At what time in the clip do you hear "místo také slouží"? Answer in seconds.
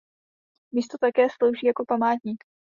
0.71-1.67